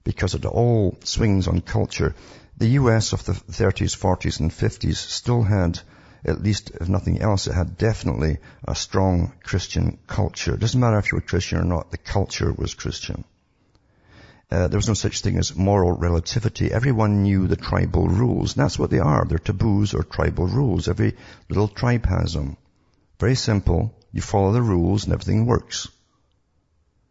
[0.05, 2.15] because it all swings on culture.
[2.57, 5.81] The US of the 30s, 40s and 50s still had,
[6.23, 10.53] at least if nothing else, it had definitely a strong Christian culture.
[10.53, 13.25] It doesn't matter if you were Christian or not, the culture was Christian.
[14.49, 16.71] Uh, there was no such thing as moral relativity.
[16.71, 18.53] Everyone knew the tribal rules.
[18.53, 19.25] That's what they are.
[19.25, 20.87] They're taboos or tribal rules.
[20.87, 21.17] Every
[21.49, 22.55] little tribe has them.
[23.19, 23.93] Very simple.
[24.13, 25.89] You follow the rules and everything works.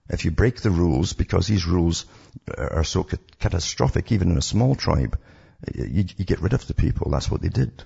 [0.09, 2.07] If you break the rules, because these rules
[2.57, 3.05] are so
[3.41, 5.19] catastrophic, even in a small tribe,
[5.75, 7.11] you, you get rid of the people.
[7.11, 7.85] That's what they did.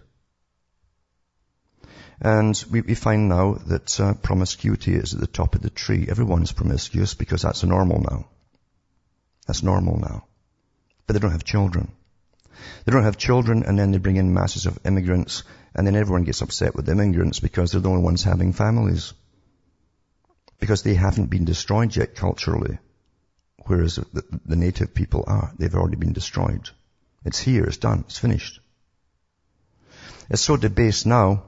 [2.21, 6.07] And we, we find now that uh, promiscuity is at the top of the tree.
[6.09, 8.27] Everyone's promiscuous because that's normal now.
[9.47, 10.27] That's normal now.
[11.07, 11.93] But they don't have children.
[12.85, 16.25] They don't have children and then they bring in masses of immigrants and then everyone
[16.25, 19.13] gets upset with the immigrants because they're the only ones having families.
[20.59, 22.79] Because they haven't been destroyed yet culturally.
[23.67, 25.53] Whereas the, the native people are.
[25.59, 26.71] They've already been destroyed.
[27.25, 28.61] It's here, it's done, it's finished.
[30.31, 31.43] It's so debased now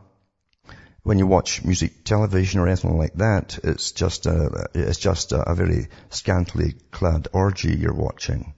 [1.09, 5.51] when you watch music television or anything like that, it's just a, it's just a,
[5.51, 8.53] a very scantily clad orgy you're watching.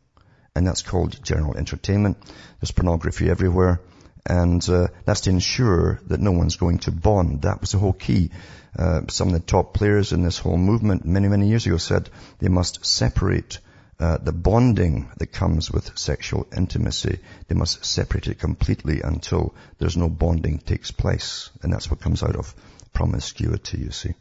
[0.61, 2.18] And that's called general entertainment.
[2.61, 3.81] There's pornography everywhere.
[4.27, 7.40] And uh, that's to ensure that no one's going to bond.
[7.42, 8.31] That was the whole key.
[8.79, 12.11] Uh, some of the top players in this whole movement many, many years ago said
[12.40, 13.59] they must separate
[13.99, 17.20] uh, the bonding that comes with sexual intimacy.
[17.49, 21.49] They must separate it completely until there's no bonding takes place.
[21.62, 22.55] And that's what comes out of
[22.92, 24.12] promiscuity, you see.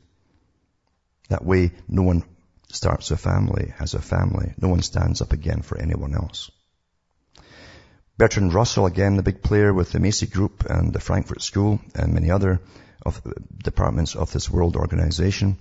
[1.27, 2.23] That way, no one
[2.71, 4.53] starts a family, has a family.
[4.61, 6.51] No one stands up again for anyone else.
[8.17, 12.13] Bertrand Russell, again, the big player with the Macy Group and the Frankfurt School and
[12.13, 12.59] many other
[13.05, 13.21] of
[13.63, 15.57] departments of this world organization,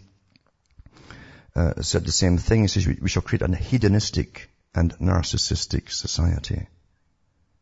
[1.54, 2.62] uh, said the same thing.
[2.62, 6.66] He says we, we shall create a hedonistic and narcissistic society.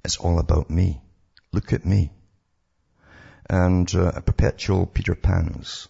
[0.04, 1.00] It's all about me.
[1.52, 2.10] Look at me.
[3.48, 5.88] And uh, a perpetual Peter Pans.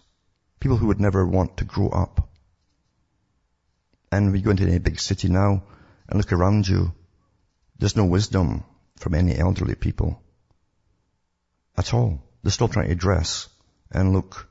[0.61, 2.29] People who would never want to grow up.
[4.13, 5.65] And we go into any big city now
[6.09, 6.93] and look around you.
[7.79, 8.65] There's no wisdom
[8.97, 10.23] from any elderly people
[11.77, 12.23] at all.
[12.43, 13.49] They're still trying to dress
[13.91, 14.49] and look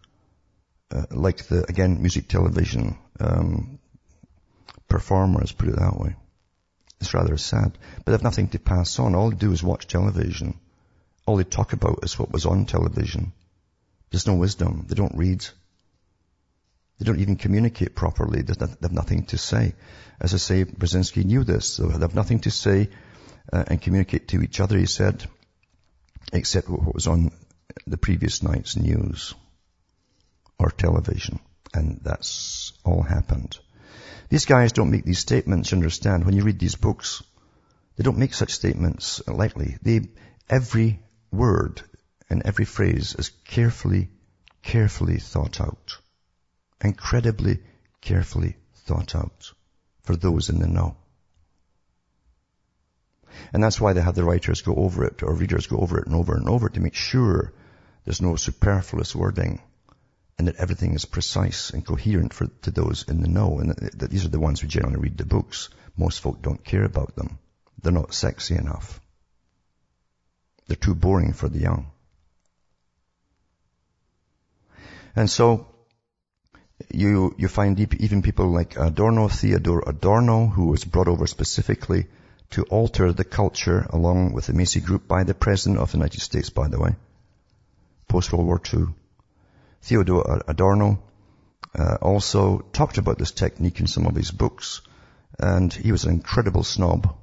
[0.92, 3.80] uh, like the, again, music television um,
[4.88, 6.16] performers, put it that way.
[7.02, 7.78] It's rather sad.
[7.98, 9.16] But they have nothing to pass on.
[9.16, 10.60] All they do is watch television.
[11.26, 13.34] All they talk about is what was on television.
[14.12, 14.86] There's no wisdom.
[14.88, 15.46] They don't read.
[16.98, 18.42] They don't even communicate properly.
[18.42, 19.76] They have nothing to say.
[20.20, 21.78] As I say, Brzezinski knew this.
[21.78, 22.90] They have nothing to say
[23.52, 25.26] uh, and communicate to each other, he said,
[26.32, 27.32] except what was on
[27.86, 29.34] the previous night's news
[30.58, 31.40] or television.
[31.74, 33.58] And that's all happened.
[34.30, 36.26] These guys don't make these statements, you understand.
[36.26, 37.22] When you read these books,
[37.98, 39.78] they don't make such statements lightly.
[39.82, 40.02] They,
[40.50, 41.00] every
[41.32, 41.82] word
[42.30, 44.10] and every phrase is carefully,
[44.64, 45.98] carefully thought out.
[46.82, 47.60] Incredibly
[48.02, 49.52] carefully thought out
[50.04, 50.98] for those in the know.
[53.54, 56.06] And that's why they have the writers go over it or readers go over it
[56.06, 57.54] and over and over to make sure
[58.04, 59.62] there's no superfluous wording
[60.38, 63.60] and that everything is precise and coherent for, to those in the know.
[63.60, 65.70] And that, that these are the ones who generally read the books.
[65.98, 67.40] Most folk don't care about them.
[67.82, 69.00] They're not sexy enough.
[70.68, 71.92] They're too boring for the young.
[75.16, 75.68] And so,
[76.92, 82.08] you, you find even people like Adorno, Theodore Adorno, who was brought over specifically
[82.52, 86.22] to alter the culture along with the Macy Group by the President of the United
[86.22, 86.96] States, by the way,
[88.08, 88.88] post-World War II.
[89.82, 91.04] Theodore Adorno
[91.78, 94.82] uh, also talked about this technique in some of his books,
[95.40, 97.16] and he was an incredible snob.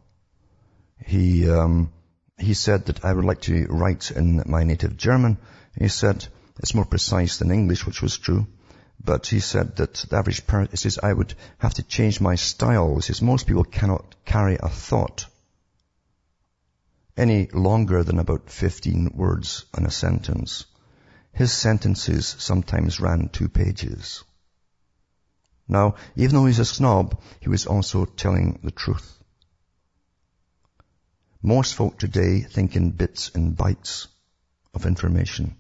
[1.04, 1.92] He um,
[2.38, 5.38] he said that I would like to write in my native German.
[5.78, 6.26] He said
[6.58, 8.46] it's more precise than English, which was true.
[9.04, 12.36] But he said that the average person, he says, I would have to change my
[12.36, 12.94] style.
[12.96, 15.26] He says, most people cannot carry a thought
[17.16, 20.66] any longer than about 15 words in a sentence.
[21.32, 24.22] His sentences sometimes ran two pages.
[25.68, 29.18] Now, even though he's a snob, he was also telling the truth.
[31.42, 34.06] Most folk today think in bits and bytes
[34.74, 35.56] of information.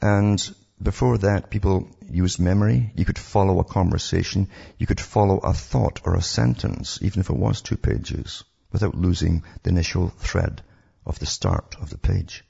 [0.00, 0.40] And
[0.82, 2.92] before that, people used memory.
[2.96, 4.48] You could follow a conversation.
[4.78, 8.94] You could follow a thought or a sentence, even if it was two pages, without
[8.94, 10.62] losing the initial thread
[11.04, 12.44] of the start of the page.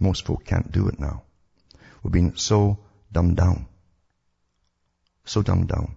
[0.00, 1.22] Most folk can't do it now.
[2.02, 2.78] We've been so
[3.12, 3.66] dumbed down.
[5.24, 5.96] So dumbed down.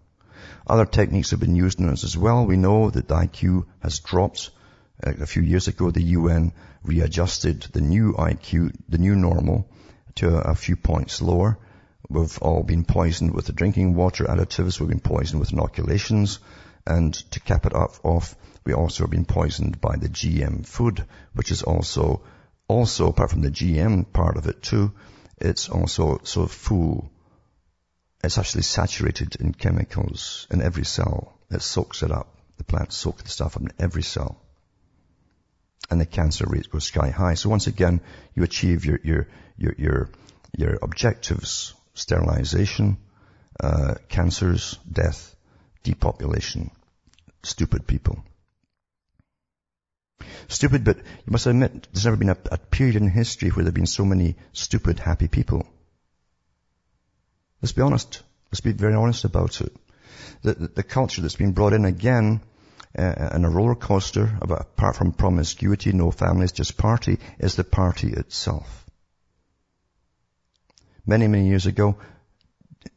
[0.68, 2.46] Other techniques have been used on us as well.
[2.46, 4.52] We know that IQ has dropped.
[5.04, 6.54] Uh, a few years ago, the UN
[6.84, 9.68] readjusted the new IQ, the new normal,
[10.16, 11.58] to a few points lower.
[12.10, 14.80] We've all been poisoned with the drinking water additives.
[14.80, 16.40] We've been poisoned with inoculations.
[16.86, 21.52] And to cap it off, we also have been poisoned by the GM food, which
[21.52, 22.22] is also,
[22.68, 24.94] also apart from the GM part of it too,
[25.38, 27.12] it's also so full.
[28.24, 31.38] It's actually saturated in chemicals in every cell.
[31.52, 32.28] It soaks it up.
[32.58, 34.45] The plants soak the stuff up in every cell
[35.90, 37.36] and the cancer rate goes sky high.
[37.36, 38.02] So once again,
[38.34, 40.10] you achieve your, your, your, your,
[40.58, 42.98] your objectives, sterilization,
[43.60, 45.36] uh, cancers, death,
[45.84, 46.72] depopulation.
[47.44, 48.24] Stupid people.
[50.48, 53.70] Stupid, but you must admit, there's never been a, a period in history where there
[53.70, 55.66] have been so many stupid, happy people.
[57.62, 58.22] Let's be honest.
[58.52, 59.76] Let's be very honest about it.
[60.44, 62.42] The, the, the culture that's been brought in again
[62.98, 68.12] uh, and a roller coaster, apart from promiscuity, no families, just party, is the party
[68.12, 68.86] itself.
[71.06, 71.98] Many, many years ago,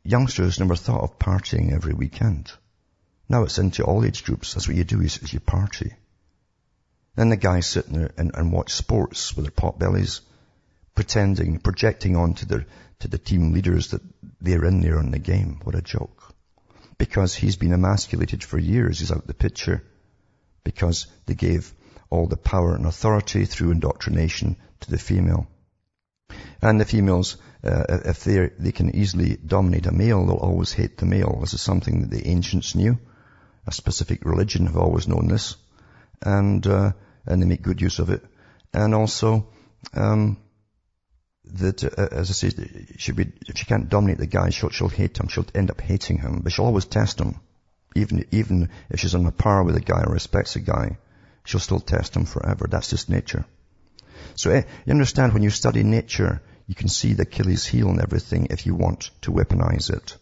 [0.05, 2.53] youngsters never thought of partying every weekend.
[3.29, 4.55] Now it's into all age groups.
[4.55, 5.95] That's what you do is, is you party.
[7.17, 10.21] Then the guys sit there and, and watch sports with their pot bellies,
[10.95, 12.65] pretending, projecting onto their,
[13.01, 14.03] to the team leaders that
[14.41, 15.61] they're in there on the game.
[15.65, 16.18] What a joke
[16.99, 18.99] because he's been emasculated for years.
[18.99, 19.83] He's out the picture
[20.65, 21.73] because they gave
[22.11, 25.47] all the power and authority through indoctrination to the female.
[26.61, 30.97] And the females, uh, if they they can easily dominate a male, they'll always hate
[30.99, 31.39] the male.
[31.41, 32.99] This is something that the ancients knew.
[33.67, 35.57] A specific religion have always known this,
[36.23, 36.93] and uh,
[37.27, 38.25] and they make good use of it.
[38.73, 39.49] And also,
[39.95, 40.39] um,
[41.55, 44.89] that, uh, as I say, she be, if she can't dominate the guy, she'll, she'll
[44.89, 45.29] hate him.
[45.29, 47.37] She'll end up hating him, but she'll always test him.
[47.95, 50.99] Even, even if she's on a par with a guy or respects a guy,
[51.45, 52.67] she'll still test him forever.
[52.71, 53.45] That's just nature.
[54.35, 58.01] So eh, you understand when you study nature, you can see the Achilles heel and
[58.01, 60.17] everything if you want to weaponize it.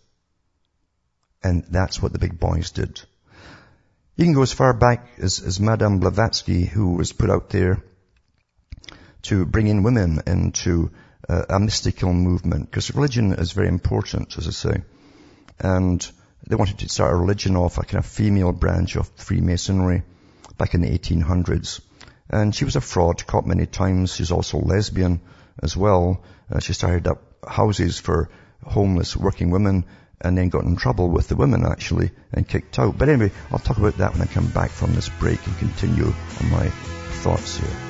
[1.42, 3.00] And that's what the big boys did.
[4.16, 7.82] You can go as far back as, as Madame Blavatsky, who was put out there
[9.22, 10.90] to bring in women into
[11.28, 14.82] uh, a mystical movement, because religion is very important, as I say.
[15.58, 16.08] And
[16.46, 20.02] they wanted to start a religion off, a kind of female branch of Freemasonry
[20.58, 21.80] back in the 1800s.
[22.28, 24.14] And she was a fraud, caught many times.
[24.14, 25.20] She's also lesbian
[25.62, 26.22] as well.
[26.50, 28.28] Uh, she started up houses for
[28.64, 29.84] homeless working women
[30.20, 32.96] and then got in trouble with the women actually and kicked out.
[32.96, 36.06] But anyway, I'll talk about that when I come back from this break and continue
[36.06, 36.68] on my
[37.22, 37.85] thoughts here.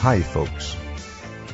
[0.00, 0.74] Hi, folks.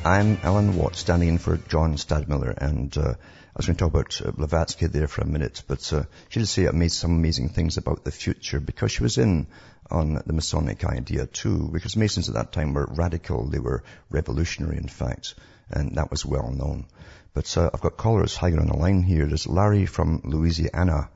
[0.05, 3.93] I'm Alan Watt, standing in for John Stadtmiller, and uh, I was going to talk
[3.93, 7.49] about uh, Blavatsky there for a minute, but uh, she did say made some amazing
[7.49, 9.47] things about the future because she was in
[9.91, 14.77] on the Masonic idea too, because Masons at that time were radical, they were revolutionary
[14.77, 15.35] in fact,
[15.69, 16.85] and that was well known.
[17.33, 19.25] But uh, I've got callers hanging on the line here.
[19.25, 21.09] There's Larry from Louisiana.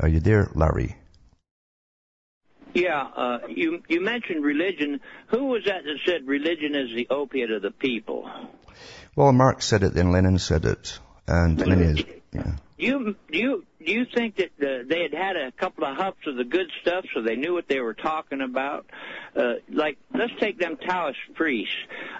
[0.00, 0.96] Are you there, Larry?
[2.78, 5.00] Yeah, uh, you you mentioned religion.
[5.28, 8.30] Who was that that said religion is the opiate of the people?
[9.16, 12.04] Well, Marx said it, then Lenin said it, and Lenin.
[12.32, 12.52] Yeah.
[12.78, 15.96] Do you do you do you think that uh, they had had a couple of
[15.96, 18.86] huffs of the good stuff, so they knew what they were talking about?
[19.34, 21.74] Uh, like, let's take them Taoist priests.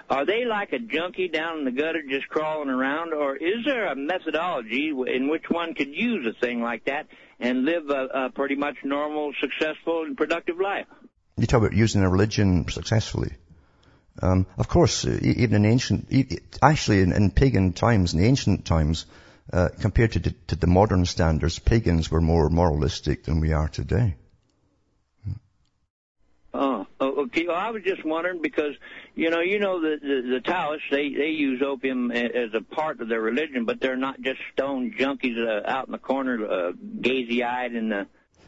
[0.09, 3.87] Are they like a junkie down in the gutter just crawling around, or is there
[3.87, 7.07] a methodology in which one could use a thing like that
[7.39, 10.87] and live a, a pretty much normal, successful, and productive life?
[11.37, 13.31] You talk about using a religion successfully.
[14.21, 16.11] Um, of course, even in ancient,
[16.61, 19.05] actually in, in pagan times, in ancient times,
[19.51, 24.15] uh, compared to, to the modern standards, pagans were more moralistic than we are today.
[26.53, 27.45] Oh, okay.
[27.47, 28.73] Well, I was just wondering because
[29.15, 33.01] you know, you know the the, the Taoists they they use opium as a part
[33.01, 36.71] of their religion, but they're not just stone junkies uh, out in the corner, uh,
[36.71, 37.93] gazy eyed and.
[37.93, 38.05] Uh...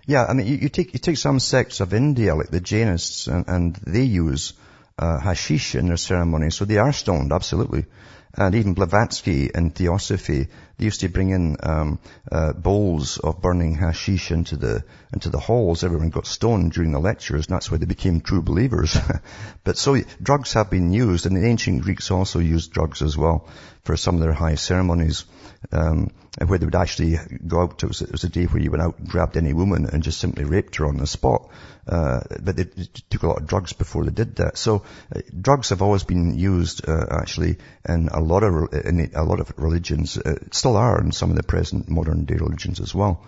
[0.07, 3.27] Yeah, I mean, you, you take you take some sects of India like the Jainists,
[3.27, 4.53] and, and they use
[4.97, 7.85] uh, hashish in their ceremonies, so they are stoned, absolutely.
[8.33, 10.47] And even Blavatsky and Theosophy,
[10.81, 11.99] they used to bring in um,
[12.31, 15.83] uh, bowls of burning hashish into the into the halls.
[15.83, 18.97] Everyone got stoned during the lectures, and that's why they became true believers.
[19.63, 23.47] but so drugs have been used, and the ancient Greeks also used drugs as well
[23.83, 25.25] for some of their high ceremonies
[25.71, 26.09] um,
[26.45, 27.83] where they would actually go out.
[27.83, 30.03] It was, it was a day where you went out and grabbed any woman and
[30.03, 31.49] just simply raped her on the spot.
[31.87, 32.65] Uh, but they
[33.09, 34.57] took a lot of drugs before they did that.
[34.57, 34.83] So
[35.15, 37.57] uh, drugs have always been used uh, actually
[37.87, 40.17] in a lot of in a lot of religions.
[40.17, 40.35] Uh,
[40.71, 43.25] still are in some of the present modern day religions as well.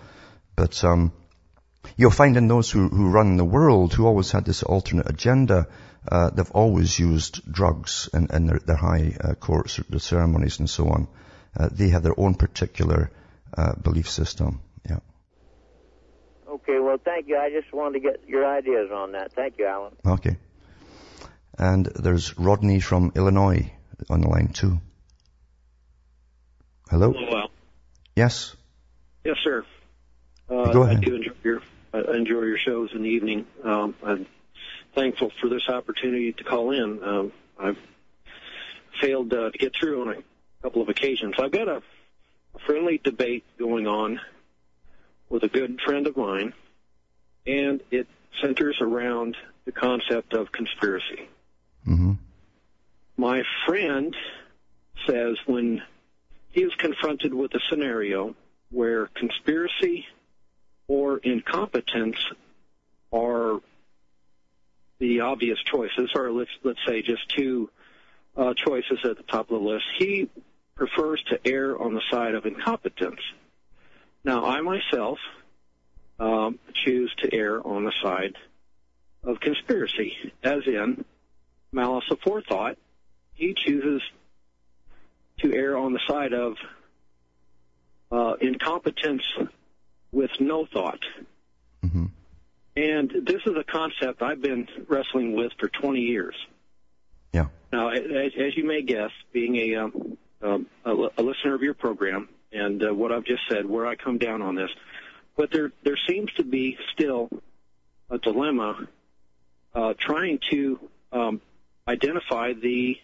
[0.56, 1.12] But um,
[1.96, 5.66] you'll find in those who, who run the world who always had this alternate agenda.
[6.10, 10.70] Uh, they've always used drugs in, in their, their high uh, courts, the ceremonies and
[10.70, 11.06] so on.
[11.54, 13.10] Uh, they have their own particular
[13.58, 14.62] uh, belief system.
[14.88, 15.00] Yeah.
[16.48, 17.36] Okay, well, thank you.
[17.36, 19.32] I just wanted to get your ideas on that.
[19.32, 19.92] Thank you, Alan.
[20.06, 20.36] Okay.
[21.58, 23.70] And there's Rodney from Illinois
[24.08, 24.80] on the line too.
[26.94, 27.12] Hello.
[27.12, 27.50] Hello, Al.
[28.14, 28.54] Yes.
[29.24, 29.64] Yes, sir.
[30.48, 30.98] Uh, Go ahead.
[30.98, 31.60] I do enjoy your
[31.92, 33.46] I enjoy your shows in the evening.
[33.64, 34.26] Um, I'm
[34.94, 37.02] thankful for this opportunity to call in.
[37.02, 37.78] Um, I've
[39.00, 40.22] failed uh, to get through on a
[40.62, 41.34] couple of occasions.
[41.36, 41.82] I've got a
[42.64, 44.20] friendly debate going on
[45.28, 46.52] with a good friend of mine,
[47.44, 48.06] and it
[48.40, 51.28] centers around the concept of conspiracy.
[51.88, 52.12] Mm-hmm.
[53.16, 54.14] My friend
[55.08, 55.82] says when
[56.54, 58.36] he is confronted with a scenario
[58.70, 60.06] where conspiracy
[60.86, 62.16] or incompetence
[63.12, 63.60] are
[65.00, 67.68] the obvious choices, or let's let's say just two
[68.36, 70.30] uh, choices at the top of the list, he
[70.76, 73.20] prefers to err on the side of incompetence.
[74.22, 75.18] Now, I myself
[76.20, 78.36] um, choose to err on the side
[79.24, 81.04] of conspiracy, as in
[81.72, 82.76] malice aforethought.
[83.34, 84.02] He chooses
[85.44, 86.56] to err on the side of
[88.10, 89.22] uh, incompetence
[90.10, 91.04] with no thought.
[91.84, 92.06] Mm-hmm.
[92.76, 96.34] And this is a concept I've been wrestling with for 20 years.
[97.32, 97.46] Yeah.
[97.72, 101.74] Now, as, as you may guess, being a um, um, a, a listener of your
[101.74, 104.70] program and uh, what I've just said, where I come down on this.
[105.36, 107.28] But there there seems to be still
[108.10, 108.88] a dilemma
[109.74, 110.78] uh, trying to
[111.12, 111.40] um,
[111.88, 112.96] identify the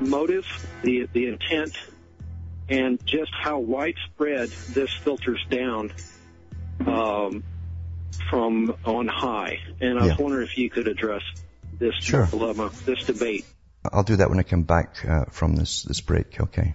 [0.00, 0.44] motive,
[0.82, 1.76] the the intent,
[2.68, 5.92] and just how widespread this filters down
[6.86, 7.42] um,
[8.30, 9.58] from on high.
[9.80, 10.16] And I Yeah.
[10.18, 11.22] wondering if you could address
[11.78, 12.26] this Sure.
[12.26, 13.44] dilemma, this debate.
[13.92, 16.74] I'll do that when I come back uh, from this, this break, okay?